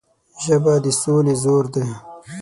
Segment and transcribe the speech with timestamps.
[0.45, 1.85] ژبه د سولې زور ده